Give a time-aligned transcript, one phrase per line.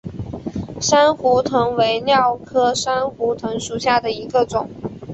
[0.81, 4.67] 珊瑚藤为蓼科珊瑚藤属下的一个种。